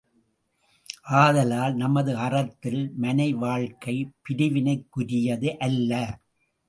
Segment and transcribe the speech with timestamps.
[1.09, 3.95] ஆதலால், நமது அறத்தில் மனை வாழ்க்கை,
[4.29, 6.19] பிரிவினைக்குரியது அல்ல.